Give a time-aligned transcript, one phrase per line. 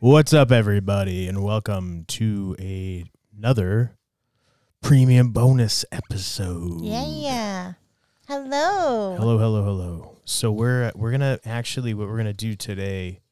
[0.00, 3.04] What's up, everybody, and welcome to a,
[3.36, 3.96] another
[4.80, 6.82] premium bonus episode.
[6.82, 7.04] Yeah.
[7.08, 7.72] yeah.
[8.28, 9.16] Hello.
[9.18, 10.16] Hello, hello, hello.
[10.24, 13.22] So we're we're gonna actually what we're gonna do today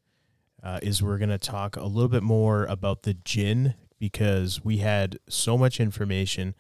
[0.61, 5.21] uh, is we're gonna talk a little bit more about the jinn because we had
[5.29, 6.57] so much information.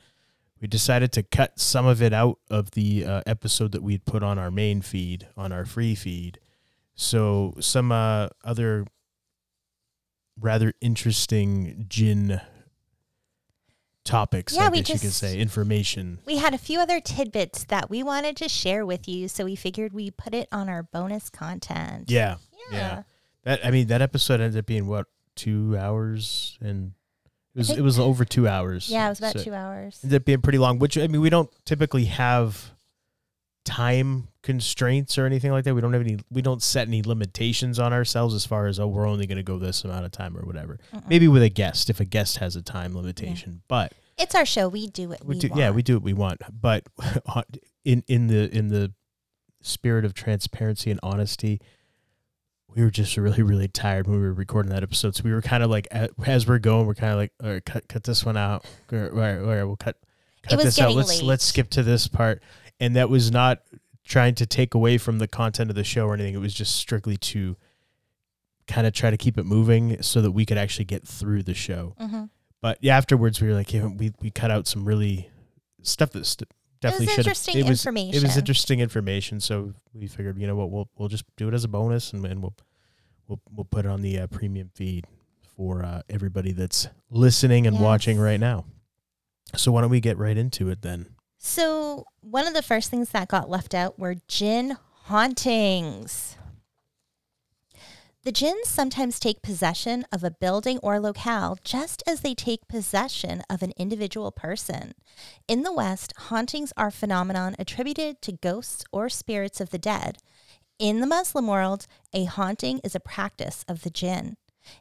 [0.60, 4.22] We decided to cut some of it out of the uh, episode that we'd put
[4.22, 6.38] on our main feed on our free feed.
[6.94, 8.86] So some uh, other
[10.40, 12.40] rather interesting jinn
[14.04, 16.18] topics, Yeah, I we guess you could just- say, information.
[16.26, 19.56] We had a few other tidbits that we wanted to share with you, so we
[19.56, 22.10] figured we put it on our bonus content.
[22.10, 22.36] Yeah,
[22.70, 22.76] Yeah.
[22.78, 23.02] yeah.
[23.42, 26.92] That I mean, that episode ended up being what two hours, and
[27.54, 28.88] it was it was over two hours.
[28.88, 30.00] Yeah, it was about So two hours.
[30.04, 30.78] Ended up being pretty long.
[30.78, 32.72] Which I mean, we don't typically have
[33.66, 35.74] time constraints or anything like that.
[35.74, 36.18] We don't have any.
[36.30, 39.42] We don't set any limitations on ourselves as far as oh, we're only going to
[39.42, 40.78] go this amount of time or whatever.
[40.94, 41.08] Mm-mm.
[41.08, 44.68] Maybe with a guest if a guest has a time limitation, but It's our show.
[44.68, 45.60] We do what we, we do, want.
[45.60, 46.40] yeah, we do what we want.
[46.50, 46.86] But
[47.84, 48.92] in in the in the
[49.62, 51.60] spirit of transparency and honesty,
[52.72, 55.16] we were just really really tired when we were recording that episode.
[55.16, 55.88] So we were kind of like
[56.24, 58.64] as we're going, we're kind of like, all right, cut cut this one out.
[58.92, 59.96] All right, all right, we'll cut
[60.42, 60.94] cut was this out.
[60.94, 61.24] Let's late.
[61.24, 62.42] let's skip to this part.
[62.80, 63.62] And that was not
[64.04, 66.34] trying to take away from the content of the show or anything.
[66.34, 67.56] It was just strictly to
[68.68, 71.54] kind of try to keep it moving so that we could actually get through the
[71.54, 72.30] show Mhm.
[72.60, 75.30] but yeah, afterwards we were like, yeah, we we cut out some really
[75.82, 77.18] stuff that st- definitely should.
[77.18, 78.14] interesting It was information.
[78.16, 79.38] it was interesting information.
[79.40, 82.26] So we figured, you know what, we'll we'll just do it as a bonus, and,
[82.26, 82.56] and we'll
[83.28, 85.06] we'll we'll put it on the uh, premium feed
[85.56, 88.64] for uh, everybody that's listening and watching right now.
[89.54, 91.06] So why don't we get right into it then?
[91.38, 96.36] So, one of the first things that got left out were jinn hauntings.
[98.26, 103.44] The jinns sometimes take possession of a building or locale just as they take possession
[103.48, 104.94] of an individual person.
[105.46, 110.18] In the West, hauntings are phenomenon attributed to ghosts or spirits of the dead.
[110.80, 114.36] In the Muslim world, a haunting is a practice of the jinn.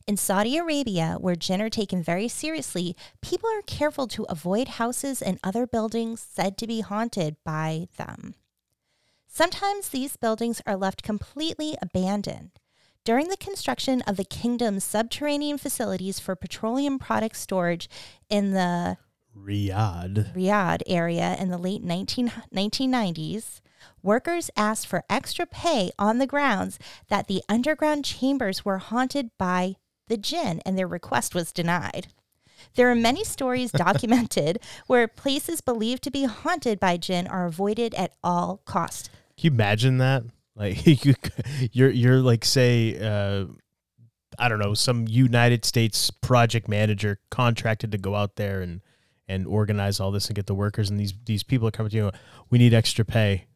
[0.07, 5.21] In Saudi Arabia, where jinn are taken very seriously, people are careful to avoid houses
[5.21, 8.35] and other buildings said to be haunted by them.
[9.27, 12.51] Sometimes these buildings are left completely abandoned.
[13.03, 17.89] During the construction of the kingdom's subterranean facilities for petroleum product storage
[18.29, 18.97] in the
[19.37, 20.33] Riyadh.
[20.33, 23.59] Riyadh area in the late 19, 1990s,
[24.01, 26.79] workers asked for extra pay on the grounds
[27.09, 29.75] that the underground chambers were haunted by
[30.07, 32.07] the jinn, and their request was denied.
[32.75, 37.93] There are many stories documented where places believed to be haunted by jinn are avoided
[37.95, 39.09] at all cost.
[39.37, 40.23] Can you imagine that?
[40.55, 41.13] Like you,
[41.71, 43.45] you're you're like say, uh,
[44.39, 48.81] I don't know, some United States project manager contracted to go out there and
[49.27, 51.97] and organize all this and get the workers, and these these people are coming to
[51.97, 52.11] you.
[52.49, 53.47] We need extra pay.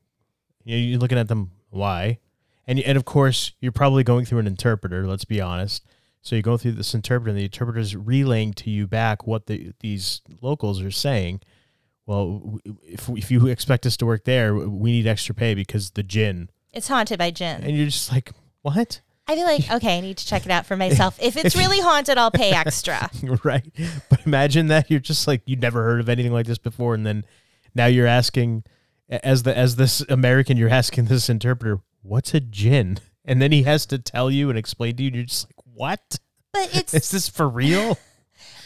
[0.64, 1.52] You know, You're looking at them.
[1.70, 2.20] Why?
[2.68, 5.08] And and of course you're probably going through an interpreter.
[5.08, 5.84] Let's be honest.
[6.22, 9.48] So you go through this interpreter, and the interpreter is relaying to you back what
[9.48, 11.42] the these locals are saying.
[12.06, 16.04] Well, if if you expect us to work there, we need extra pay because the
[16.04, 17.64] jinn It's haunted by jinn.
[17.64, 18.32] and you're just like,
[18.62, 19.02] what?
[19.28, 21.18] I'd be like, okay, I need to check it out for myself.
[21.22, 23.10] If it's really haunted, I'll pay extra.
[23.44, 23.66] right?
[24.10, 27.06] But imagine that you're just like you'd never heard of anything like this before, and
[27.06, 27.26] then
[27.76, 28.64] now you're asking,
[29.10, 33.00] as the as this American, you're asking this interpreter, what's a jinn?
[33.26, 35.66] And then he has to tell you and explain to you, and you're just like,
[35.74, 36.20] what?
[36.54, 37.98] But it's Is this for real?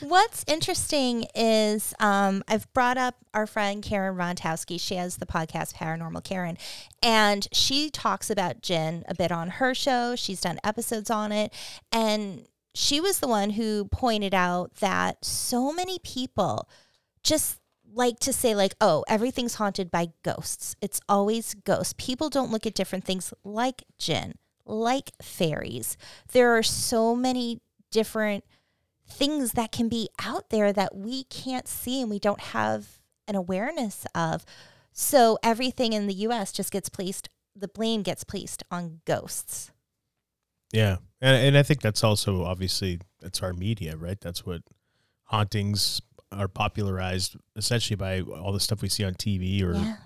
[0.02, 4.80] What's interesting is um, I've brought up our friend Karen Rontowski.
[4.80, 6.58] She has the podcast Paranormal Karen,
[7.02, 10.16] and she talks about Jen a bit on her show.
[10.16, 11.53] She's done episodes on it,
[11.92, 16.70] and she was the one who pointed out that so many people
[17.24, 17.59] just
[17.94, 22.66] like to say like oh everything's haunted by ghosts it's always ghosts people don't look
[22.66, 24.34] at different things like jinn
[24.66, 25.97] like fairies
[26.32, 28.44] there are so many different
[29.08, 33.35] things that can be out there that we can't see and we don't have an
[33.35, 34.46] awareness of.
[34.91, 39.72] So everything in the US just gets placed, the blame gets placed on ghosts.
[40.72, 44.20] Yeah, and and I think that's also obviously that's our media, right?
[44.20, 44.64] That's what
[45.26, 46.02] hauntings
[46.34, 49.97] are popularized essentially by all the stuff we see on TV or Yeah.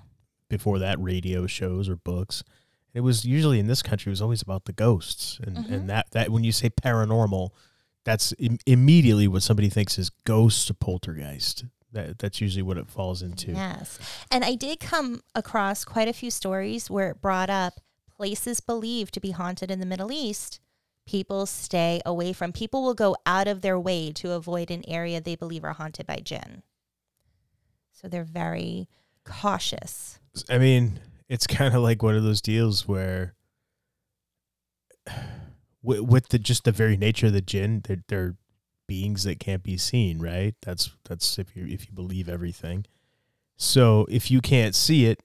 [0.50, 2.44] before that radio shows or books.
[2.94, 5.72] It was usually in this country it was always about the ghosts and Mhm.
[5.72, 7.50] and that that when you say paranormal,
[8.06, 11.66] that's Im- immediately what somebody thinks is ghosts or poltergeist.
[11.92, 13.52] That that's usually what it falls into.
[13.52, 13.98] Yes.
[14.32, 17.80] And I did come across quite a few stories where it brought up
[18.16, 20.60] places believed to be haunted in the Middle East
[21.08, 22.52] people stay away from.
[22.52, 26.06] People will go out of their way to avoid an area they believe are haunted
[26.06, 26.62] by jinn.
[27.92, 28.88] So they're very
[29.24, 30.20] cautious.
[30.50, 33.34] I mean, it's kind of like one of those deals where,
[35.82, 38.36] with, with the just the very nature of the jinn, they're, they're
[38.88, 40.56] beings that can't be seen, right?
[40.62, 42.86] That's that's if you if you believe everything.
[43.58, 45.22] So if you can't see it,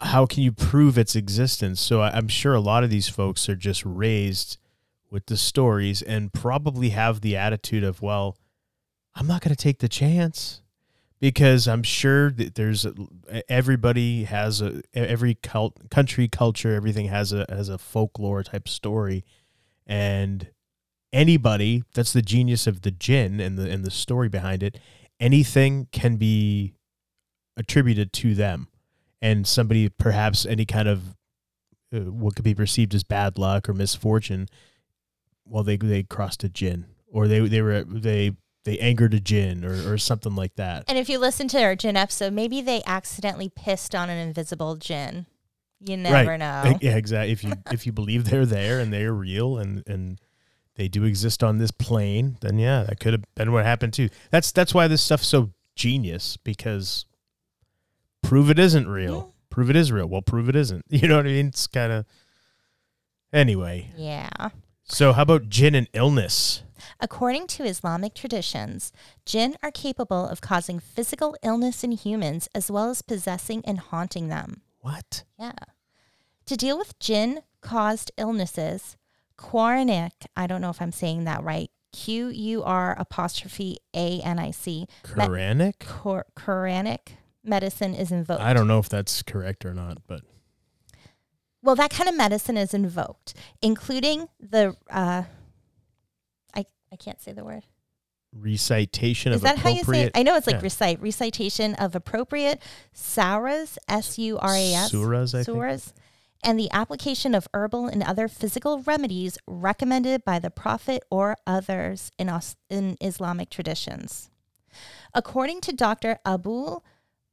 [0.00, 1.80] how can you prove its existence?
[1.80, 4.58] So I'm sure a lot of these folks are just raised
[5.10, 8.36] with the stories and probably have the attitude of, well,
[9.14, 10.62] I'm not going to take the chance.
[11.20, 12.86] Because I'm sure that there's
[13.48, 19.24] everybody has a every cult, country culture everything has a has a folklore type story.
[19.84, 20.46] And
[21.12, 24.78] anybody that's the genius of the jinn and the and the story behind it
[25.20, 26.74] anything can be
[27.56, 28.68] attributed to them
[29.20, 31.16] and somebody perhaps any kind of
[31.92, 34.48] uh, what could be perceived as bad luck or misfortune
[35.44, 38.32] well they they crossed a jinn or they they were they
[38.64, 40.84] they angered a jinn or, or something like that.
[40.88, 44.76] And if you listen to our jinn episode, maybe they accidentally pissed on an invisible
[44.76, 45.24] jinn.
[45.80, 46.38] You never right.
[46.38, 46.78] know.
[46.82, 47.32] Yeah, exactly.
[47.32, 50.20] If you if you believe they're there and they're real and and
[50.74, 54.10] they do exist on this plane, then yeah, that could have been what happened too.
[54.30, 57.06] That's that's why this stuff's so genius because
[58.22, 59.14] prove it isn't real.
[59.14, 59.32] Yeah.
[59.50, 60.06] Prove it is real.
[60.06, 60.84] Well, prove it isn't.
[60.90, 61.48] You know what I mean?
[61.48, 62.06] It's kind of
[63.32, 63.90] anyway.
[63.96, 64.50] Yeah.
[64.84, 66.62] So how about jinn and illness?
[67.00, 68.92] According to Islamic traditions,
[69.26, 74.28] jinn are capable of causing physical illness in humans as well as possessing and haunting
[74.28, 74.62] them.
[74.80, 75.24] What?
[75.38, 75.52] Yeah.
[76.46, 78.96] To deal with jinn caused illnesses,
[79.36, 84.38] Quranic, I don't know if I'm saying that right, Q U R apostrophe A N
[84.38, 84.86] I C.
[85.04, 85.78] Quranic?
[85.78, 86.98] Quranic
[87.48, 88.42] medicine is invoked.
[88.42, 90.22] I don't know if that's correct or not, but.
[91.62, 95.24] Well, that kind of medicine is invoked, including the uh,
[96.92, 97.64] I can't say the word.
[98.32, 100.12] Recitation Is of that how you say it?
[100.14, 100.62] I know it's like yeah.
[100.62, 101.00] recite.
[101.00, 102.60] Recitation of appropriate
[102.94, 104.92] suras, S U R A S.
[104.92, 106.04] Suras, I suras, think.
[106.44, 112.12] And the application of herbal and other physical remedies recommended by the Prophet or others
[112.18, 112.30] in,
[112.68, 114.30] in Islamic traditions.
[115.14, 116.18] According to Dr.
[116.24, 116.80] Abu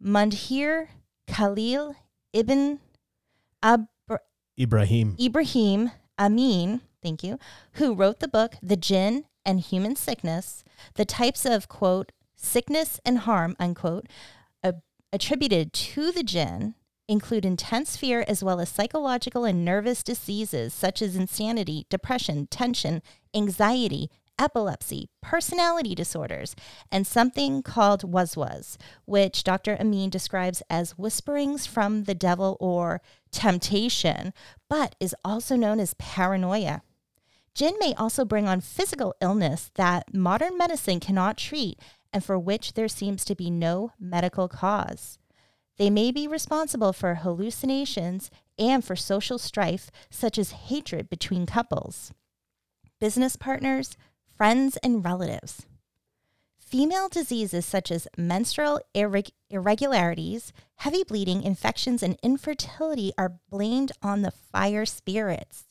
[0.05, 0.87] Mundhir
[1.27, 1.95] Khalil
[2.31, 2.79] ibn
[3.63, 3.87] Ab-
[4.59, 5.15] Ibrahim.
[5.19, 7.39] Ibrahim Amin, thank you,
[7.73, 10.63] who wrote the book The Jinn and human sickness,
[10.93, 14.05] the types of, quote, sickness and harm, unquote,
[14.63, 14.73] uh,
[15.11, 16.75] attributed to the jinn
[17.07, 23.01] include intense fear as well as psychological and nervous diseases such as insanity, depression, tension,
[23.33, 26.55] anxiety, epilepsy, personality disorders,
[26.91, 29.77] and something called waswas, which Dr.
[29.79, 33.01] Amin describes as whisperings from the devil or
[33.31, 34.33] temptation,
[34.69, 36.81] but is also known as paranoia.
[37.53, 41.79] Jinn may also bring on physical illness that modern medicine cannot treat
[42.11, 45.17] and for which there seems to be no medical cause.
[45.77, 52.13] They may be responsible for hallucinations and for social strife, such as hatred between couples,
[52.99, 53.97] business partners,
[54.35, 55.65] friends, and relatives.
[56.57, 64.23] Female diseases such as menstrual irreg- irregularities, heavy bleeding, infections, and infertility are blamed on
[64.23, 65.65] the fire spirits.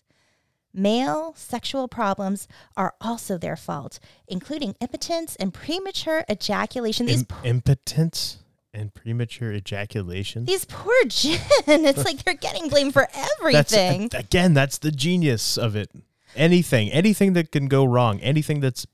[0.72, 7.06] Male sexual problems are also their fault, including impotence and premature ejaculation.
[7.06, 8.38] These Im- impotence
[8.72, 10.44] and premature ejaculation.
[10.46, 11.38] These poor jinn.
[11.66, 14.08] It's like they're getting blamed for everything.
[14.08, 15.90] That's, again, that's the genius of it.
[16.36, 18.86] Anything, anything that can go wrong, anything that's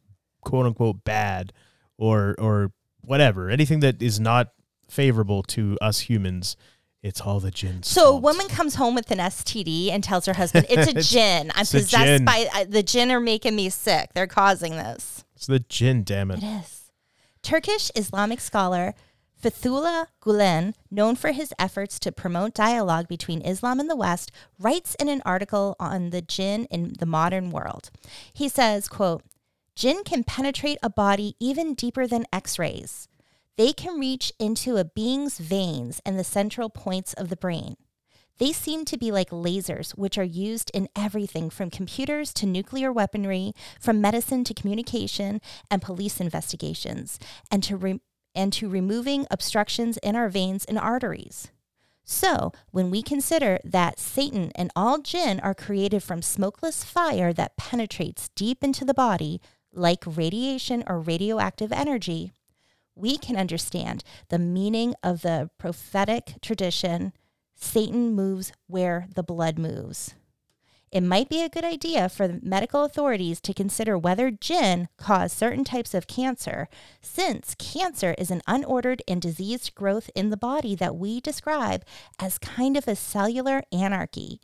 [0.43, 1.53] quote unquote bad
[1.99, 4.49] or or whatever, anything that is not
[4.89, 6.57] favorable to us humans
[7.03, 7.83] it's all the jinn.
[7.83, 8.15] So fault.
[8.15, 11.51] a woman comes home with an STD and tells her husband, "It's a jinn.
[11.55, 12.25] I'm possessed jinn.
[12.25, 13.11] by uh, the jinn.
[13.11, 14.11] Are making me sick.
[14.15, 16.05] They're causing this." It's the jinn.
[16.05, 16.43] Damn it!
[16.43, 16.93] It is.
[17.43, 18.95] Turkish Islamic scholar
[19.43, 24.95] Fethullah Gulen, known for his efforts to promote dialogue between Islam and the West, writes
[24.97, 27.91] in an article on the jinn in the modern world.
[28.33, 29.23] He says, quote,
[29.75, 33.09] Jinn can penetrate a body even deeper than x-rays.
[33.57, 37.77] They can reach into a being's veins and the central points of the brain.
[38.39, 42.91] They seem to be like lasers, which are used in everything from computers to nuclear
[42.91, 47.19] weaponry, from medicine to communication and police investigations,
[47.51, 48.01] and to, re-
[48.35, 51.51] and to removing obstructions in our veins and arteries.
[52.05, 57.57] So, when we consider that Satan and all jinn are created from smokeless fire that
[57.57, 59.41] penetrates deep into the body,
[59.73, 62.33] like radiation or radioactive energy,
[62.97, 67.13] we can understand the meaning of the prophetic tradition
[67.55, 70.15] Satan moves where the blood moves.
[70.93, 75.33] It might be a good idea for the medical authorities to consider whether jinn cause
[75.33, 76.69] certain types of cancer,
[77.01, 81.85] since cancer is an unordered and diseased growth in the body that we describe
[82.19, 84.41] as kind of a cellular anarchy.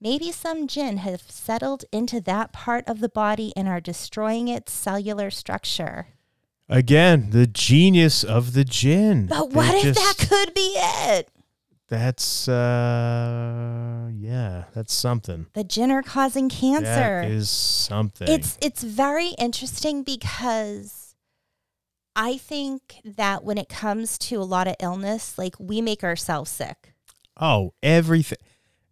[0.00, 4.72] Maybe some jinn have settled into that part of the body and are destroying its
[4.72, 6.08] cellular structure.
[6.68, 9.26] Again, the genius of the jinn.
[9.28, 11.28] But They what if just- that could be it?
[11.98, 15.46] That's uh, yeah, that's something.
[15.52, 16.84] The jinn are causing cancer.
[16.84, 18.28] That is something.
[18.28, 21.14] It's it's very interesting because
[22.16, 26.50] I think that when it comes to a lot of illness, like we make ourselves
[26.50, 26.94] sick.
[27.40, 28.38] oh everything.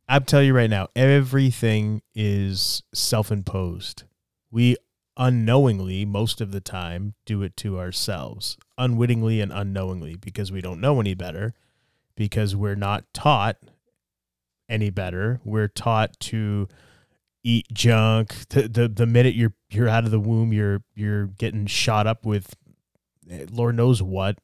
[0.08, 4.02] I'm telling you right now, everything is self-imposed.
[4.50, 4.76] We
[5.16, 10.80] unknowingly, most of the time, do it to ourselves, unwittingly and unknowingly, because we don't
[10.80, 11.54] know any better,
[12.14, 13.56] because we're not taught
[14.68, 15.40] any better.
[15.44, 16.68] We're taught to
[17.44, 18.48] eat junk.
[18.48, 22.24] The, the the minute you're you're out of the womb, you're you're getting shot up
[22.24, 22.54] with
[23.30, 24.38] eh, Lord knows what.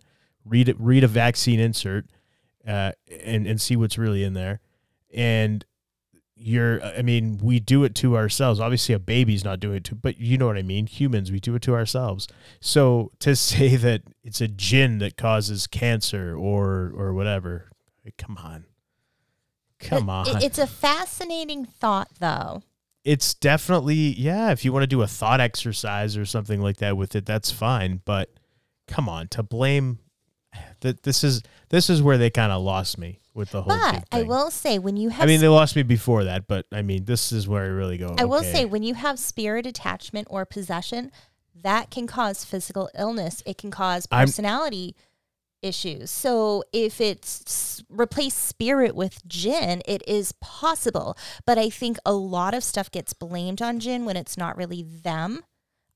[0.44, 0.74] Read.
[0.78, 2.06] Read a vaccine insert,
[2.66, 4.60] uh, and and see what's really in there.
[5.12, 5.64] And
[6.38, 6.82] you're.
[6.82, 8.60] Uh, I mean, we do it to ourselves.
[8.60, 10.86] Obviously, a baby's not doing it to, but you know what I mean.
[10.86, 12.26] Humans, we do it to ourselves.
[12.60, 17.70] So to say that it's a jinn that causes cancer or or whatever,
[18.16, 18.64] come on,
[19.80, 20.42] come It- on.
[20.42, 22.62] it's a fascinating thought, though.
[23.04, 26.96] it's definitely yeah if you want to do a thought exercise or something like that
[26.96, 28.28] with it that's fine but
[28.88, 29.98] come on to blame
[30.80, 34.04] that this is this is where they kind of lost me with the whole But
[34.12, 36.82] I will say, when you have I mean they lost me before that but i
[36.82, 40.26] mean this is where i really go I will say, when you have spirit attachment
[40.28, 41.10] or possession,
[41.54, 43.42] that can cause physical illness.
[43.46, 44.94] It can cause I'm- personality
[45.62, 46.10] issues.
[46.10, 51.16] So if it's replace spirit with jinn, it is possible.
[51.46, 54.82] But I think a lot of stuff gets blamed on jinn when it's not really
[54.82, 55.42] them.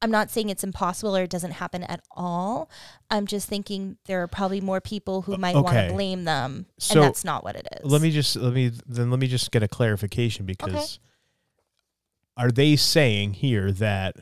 [0.02, 2.68] I'm not saying it's impossible or it doesn't happen at all.
[3.08, 6.94] I'm just thinking there are probably more people who might want to blame them, So,
[6.96, 7.90] and that's not what it is.
[7.90, 10.98] let me just let me then let me just get a clarification because
[12.36, 14.16] are they saying here that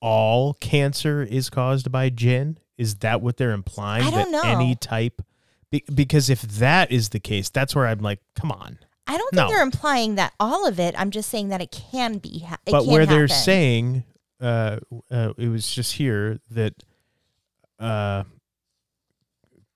[0.00, 2.58] all cancer is caused by jinn?
[2.76, 4.04] Is that what they're implying?
[4.04, 4.50] I don't that know.
[4.60, 5.22] Any type,
[5.70, 8.78] Be- because if that is the case, that's where I'm like, come on.
[9.06, 9.48] I don't think No.
[9.48, 10.94] they're implying that all of it.
[10.98, 12.40] I'm just saying that it can be.
[12.40, 14.04] Ha- it but where they're saying,
[14.40, 14.78] uh,
[15.10, 16.74] uh, it was just here that,
[17.78, 18.24] uh,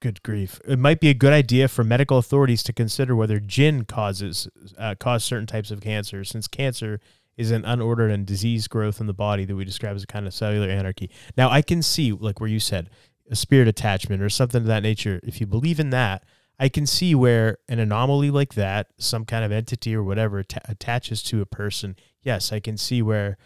[0.00, 3.84] good grief, it might be a good idea for medical authorities to consider whether jinn
[3.84, 4.48] causes
[4.78, 7.00] uh, cause certain types of cancer, since cancer
[7.36, 10.26] is an unordered and diseased growth in the body that we describe as a kind
[10.26, 11.08] of cellular anarchy.
[11.36, 12.90] Now, I can see, like where you said,
[13.30, 15.20] a spirit attachment or something of that nature.
[15.22, 16.24] If you believe in that,
[16.58, 20.68] I can see where an anomaly like that, some kind of entity or whatever, atta-
[20.68, 21.96] attaches to a person.
[22.22, 23.36] Yes, I can see where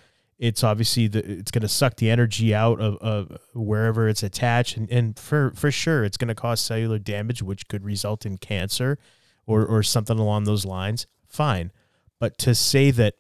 [0.43, 4.77] it's obviously the, it's going to suck the energy out of, of wherever it's attached,
[4.77, 8.39] and, and for for sure, it's going to cause cellular damage, which could result in
[8.39, 8.99] cancer
[9.47, 11.07] or or something along those lines.
[11.29, 11.71] Fine,
[12.19, 13.15] but to say that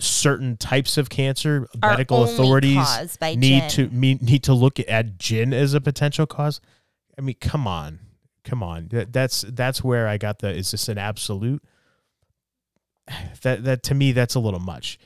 [0.00, 3.70] certain types of cancer, medical authorities need jinn.
[3.70, 6.60] to need to look at jinn as a potential cause.
[7.16, 8.00] I mean, come on,
[8.42, 8.88] come on.
[8.90, 10.50] That's that's where I got the.
[10.50, 11.62] Is this an absolute?
[13.42, 14.98] That that to me that's a little much.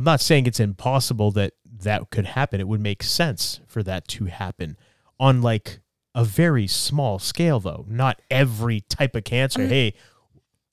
[0.00, 1.52] I'm not saying it's impossible that
[1.82, 2.58] that could happen.
[2.58, 4.78] It would make sense for that to happen
[5.18, 5.80] on like
[6.14, 7.84] a very small scale, though.
[7.86, 9.60] Not every type of cancer.
[9.60, 9.92] Um, hey,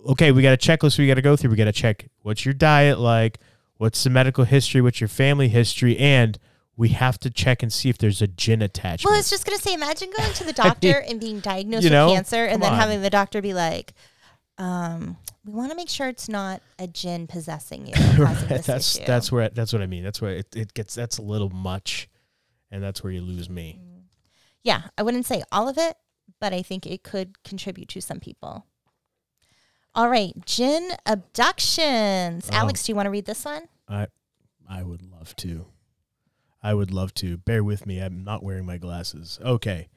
[0.05, 1.50] okay, we got a checklist we got to go through.
[1.50, 3.39] We got to check what's your diet like,
[3.75, 6.39] what's the medical history, what's your family history, and
[6.77, 9.10] we have to check and see if there's a jinn attachment.
[9.10, 11.89] Well, I was just gonna say, imagine going to the doctor and being diagnosed you
[11.89, 12.79] know, with cancer, and then on.
[12.79, 13.93] having the doctor be like,
[14.57, 17.93] um, "We want to make sure it's not a jinn possessing you."
[18.47, 20.03] this that's issue." that's where that's what I mean.
[20.03, 22.09] That's where it, it gets that's a little much,
[22.71, 23.79] and that's where you lose me.
[24.63, 24.83] yeah.
[24.97, 25.95] I wouldn't say all of it,
[26.39, 28.65] but I think it could contribute to some people.
[29.95, 32.49] All right, jinn abductions.
[32.51, 32.55] Oh.
[32.55, 33.63] Alex, do you want to read this one?
[33.87, 34.07] I
[34.69, 35.65] I would love to.
[36.61, 37.37] I would love to.
[37.37, 37.99] Bear with me.
[37.99, 39.39] I'm not wearing my glasses.
[39.43, 39.87] Okay.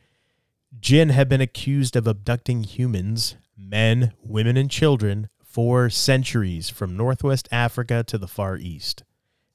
[0.78, 7.48] Jinn have been accused of abducting humans, men, women, and children for centuries from Northwest
[7.52, 9.04] Africa to the Far East.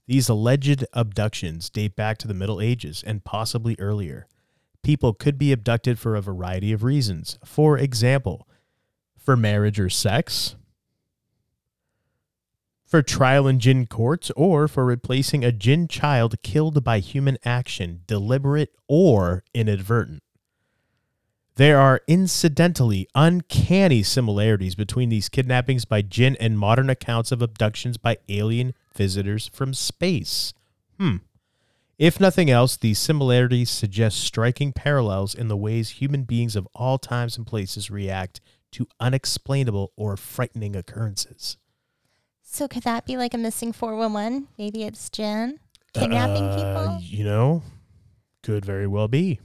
[0.07, 4.27] These alleged abductions date back to the Middle Ages and possibly earlier.
[4.83, 7.39] People could be abducted for a variety of reasons.
[7.43, 8.47] For example,
[9.17, 10.55] for marriage or sex,
[12.85, 18.01] for trial in jinn courts, or for replacing a jinn child killed by human action,
[18.05, 20.21] deliberate or inadvertent.
[21.57, 27.97] There are incidentally uncanny similarities between these kidnappings by jinn and modern accounts of abductions
[27.97, 30.53] by alien visitors from space.
[31.00, 31.17] Hmm.
[31.97, 36.97] If nothing else, these similarities suggest striking parallels in the ways human beings of all
[36.97, 38.41] times and places react
[38.74, 41.55] to unexplainable or frightening occurrences.
[42.41, 44.50] So could that be like a missing 411?
[44.57, 45.62] Maybe it's Jen
[45.93, 47.00] kidnapping Uh, people?
[47.01, 47.63] You know,
[48.43, 49.39] could very well be.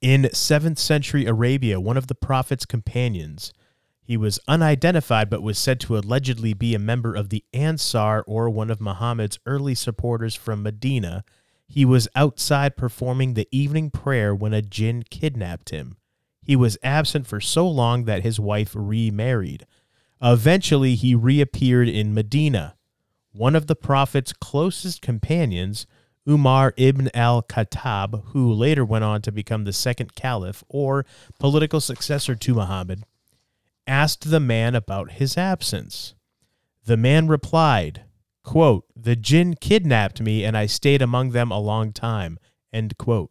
[0.00, 3.52] In 7th century Arabia, one of the Prophet's companions,
[4.00, 8.48] he was unidentified but was said to allegedly be a member of the Ansar or
[8.48, 11.24] one of Muhammad's early supporters from Medina.
[11.66, 15.96] He was outside performing the evening prayer when a jinn kidnapped him.
[16.42, 19.66] He was absent for so long that his wife remarried.
[20.22, 22.76] Eventually, he reappeared in Medina.
[23.32, 25.86] One of the Prophet's closest companions,
[26.28, 31.06] Umar ibn al Khattab, who later went on to become the second caliph or
[31.38, 33.04] political successor to Muhammad,
[33.86, 36.14] asked the man about his absence.
[36.84, 38.04] The man replied,
[38.44, 42.38] quote, The jinn kidnapped me and I stayed among them a long time.
[42.72, 43.30] End quote.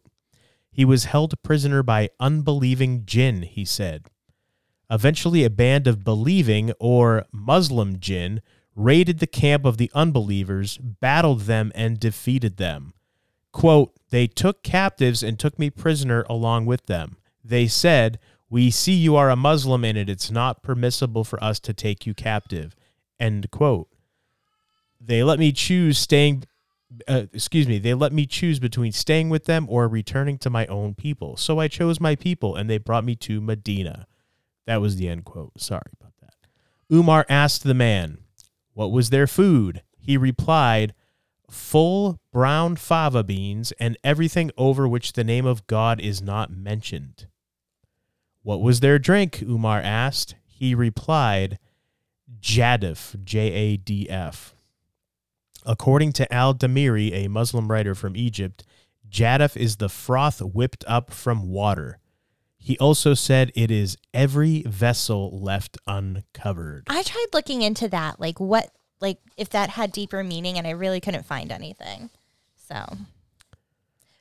[0.70, 4.06] He was held prisoner by unbelieving jinn, he said.
[4.90, 8.40] Eventually, a band of believing or Muslim jinn
[8.78, 12.94] raided the camp of the unbelievers, battled them, and defeated them.
[13.52, 17.16] Quote, They took captives and took me prisoner along with them.
[17.44, 21.58] They said, We see you are a Muslim and it is not permissible for us
[21.60, 22.76] to take you captive.
[23.18, 23.88] End quote.
[25.00, 26.44] They let me choose staying,
[27.08, 30.66] uh, excuse me, they let me choose between staying with them or returning to my
[30.66, 31.36] own people.
[31.36, 34.06] So I chose my people and they brought me to Medina.
[34.66, 35.60] That was the end quote.
[35.60, 36.34] Sorry about that.
[36.92, 38.18] Umar asked the man,
[38.78, 39.82] What was their food?
[39.98, 40.94] He replied,
[41.50, 47.26] Full brown fava beans and everything over which the name of God is not mentioned.
[48.44, 49.42] What was their drink?
[49.42, 50.36] Umar asked.
[50.44, 51.58] He replied,
[52.40, 54.54] Jadif, J A D F.
[55.66, 58.62] According to Al Damiri, a Muslim writer from Egypt,
[59.10, 61.98] Jadif is the froth whipped up from water.
[62.68, 66.84] He also said it is every vessel left uncovered.
[66.86, 70.72] I tried looking into that, like what, like if that had deeper meaning, and I
[70.72, 72.10] really couldn't find anything.
[72.56, 72.84] So,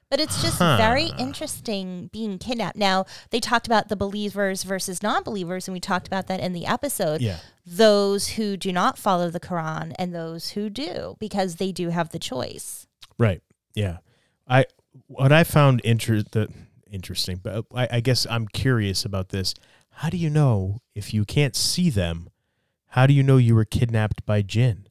[0.10, 2.78] but it's just very interesting being kidnapped.
[2.78, 6.66] Now they talked about the believers versus non-believers, and we talked about that in the
[6.66, 7.20] episode.
[7.20, 7.40] Yeah.
[7.66, 12.12] Those who do not follow the Quran and those who do, because they do have
[12.12, 12.88] the choice.
[13.18, 13.42] Right.
[13.76, 13.98] Yeah.
[14.48, 14.68] I
[15.08, 19.54] what I found interesting, interesting, but I, I guess I'm curious about this.
[19.92, 22.30] How do you know if you can't see them?
[22.92, 24.88] How do you know you were kidnapped by jinn?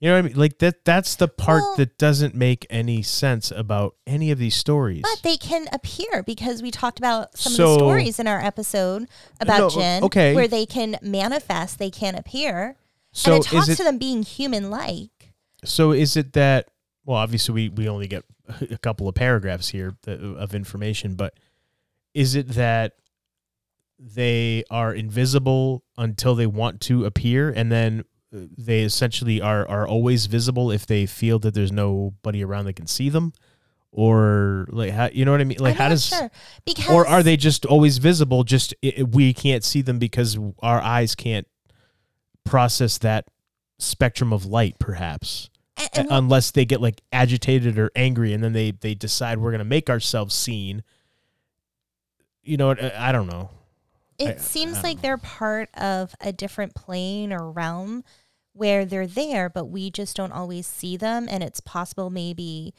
[0.00, 0.36] You know what I mean?
[0.36, 4.56] Like that that's the part Well- that doesn't make any sense about any of these
[4.56, 5.02] stories.
[5.02, 8.40] But they can appear because we talked about some So- of the stories in our
[8.44, 9.06] episode
[9.40, 10.34] about No, jinn, okay.
[10.34, 12.74] where they can manifest, they can appear,
[13.12, 15.34] so and it talks it to them being human-like.
[15.64, 16.68] so is it that
[17.04, 18.24] well obviously we, we only get
[18.70, 21.38] a couple of paragraphs here of information but
[22.14, 22.92] is it that
[23.98, 29.86] they are invisible until they want to appear and then uh, they essentially are are
[29.86, 33.32] always visible if they feel that there's nobody around that can see them?
[33.92, 35.58] Or like how you know what i mean?
[35.58, 36.30] Like I'm how does sure
[36.64, 40.38] because or are they just always visible just i i- we can't see them because
[40.62, 41.46] our eyes can't
[42.44, 43.26] process that
[43.78, 48.42] spectrum of light perhaps and- and uh, unless they get like agitated or angry and
[48.42, 50.82] then they they decide we're going to make ourselves seen.
[52.42, 53.50] You know i I don't know.
[54.18, 58.04] It I- seems I like don't they're part of a different plane or realm
[58.52, 62.74] where they're there, but we just don't always see them, and it's possible maybe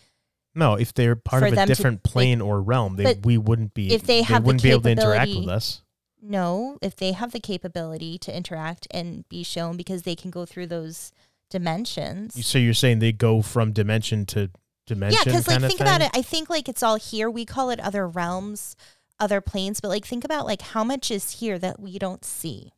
[0.55, 3.37] no if they're part of a them to- different they- plane or realm they we
[3.37, 5.81] wouldn't be if they have the wouldn't be able to interact with us.
[6.21, 10.45] No, if they have the capability to interact and be shown because they can go
[10.45, 11.11] through those
[11.53, 12.45] dimensions.
[12.45, 14.49] so you're saying they go from dimension to
[14.87, 16.09] dimension Yeah, because like think about it.
[16.13, 17.29] I think like it's all here.
[17.29, 18.75] We call it other realms,
[19.19, 22.73] other planes, but like think about like how much is here that we don't see.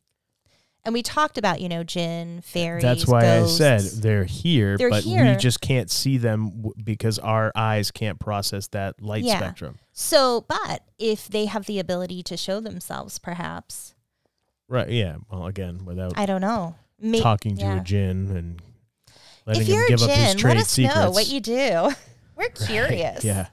[0.84, 2.82] And we talked about you know jinn, fairies.
[2.82, 3.60] That's why ghosts.
[3.60, 7.90] I said they're here, They're but we just can't see them w- because our eyes
[7.90, 9.38] can't process that light Yeah.
[9.38, 9.78] spectrum.
[9.92, 13.94] So, but if they have the ability to show themselves, perhaps
[14.68, 14.88] Right?
[14.90, 15.16] Yeah.
[15.30, 16.74] Well, again, without I don't know.
[17.00, 17.80] May- talking to yeah.
[17.80, 18.60] a jinn and
[19.46, 20.96] letting If you're a give up his trade let us secrets.
[20.96, 21.54] know what you do.
[22.36, 23.24] We're Right, curious.
[23.24, 23.46] Yeah.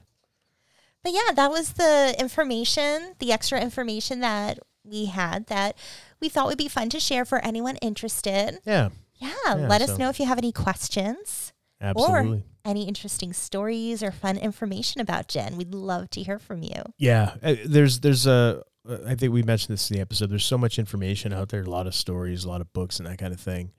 [1.02, 5.76] But yeah, that was the information, the extra information that we had that
[6.20, 8.58] we thought would be fun to share for anyone interested.
[8.66, 8.90] Yeah.
[9.16, 11.52] Yeah, Yeah, let us know if you have any questions.
[11.80, 12.44] Absolutely.
[12.64, 15.56] any interesting stories or fun information about Jen.
[15.56, 16.82] We'd love to hear from you.
[16.98, 20.30] Yeah, uh, there's there's a uh, think we mentioned this in the episode.
[20.30, 23.06] There's so much information out there, a lot of stories, a lot of books, and
[23.08, 23.70] that kind of thing.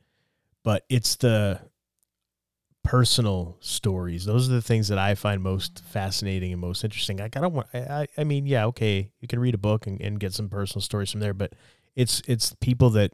[0.64, 1.60] But it's the
[2.86, 4.26] personal stories.
[4.26, 7.20] Those are the things that I find most fascinating and most interesting.
[7.20, 7.68] I don't want.
[7.74, 10.48] I I, I mean, yeah, okay, you can read a book and, and get some
[10.48, 11.54] personal stories from there, but
[11.96, 13.12] it's it's people that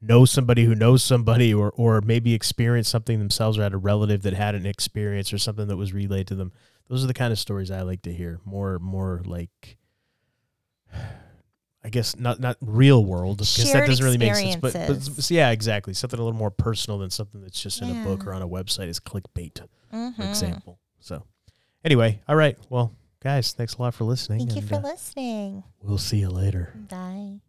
[0.00, 4.22] know somebody who knows somebody or or maybe experience something themselves or had a relative
[4.22, 6.52] that had an experience or something that was relayed to them
[6.88, 9.76] those are the kind of stories i like to hear more more like
[11.88, 15.50] i guess not not real world because that doesn't really make sense but, but yeah
[15.50, 18.42] exactly something a little more personal than something that's just in a book or on
[18.42, 20.28] a website is clickbait for Mhm.
[20.28, 21.24] example so
[21.82, 25.64] anyway all right well guys thanks a lot for listening Thank you for uh, listening.
[25.82, 27.40] we'll see you later Bye.